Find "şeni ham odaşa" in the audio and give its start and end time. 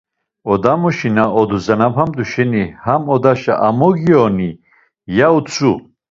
2.31-3.53